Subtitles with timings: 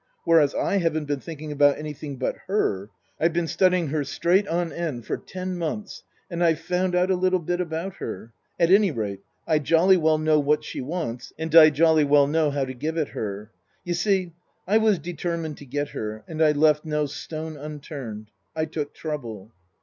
[0.23, 4.73] Whereas I haven't been thinking about anything but her I've been studying her straight on
[4.73, 8.33] end for ten months and I've found out a little bit about her.
[8.59, 12.49] At any rate, I jolly well know what she wants and I jolly well know
[12.49, 13.51] how to give it her."
[13.85, 14.33] You see,
[14.67, 18.31] I was determined to get her, and I left no stone unturned.
[18.55, 19.51] I took trouble."